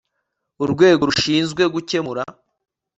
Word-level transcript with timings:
urwego 0.63 1.01
rushinzwe 1.09 1.63
gukemura 1.73 2.23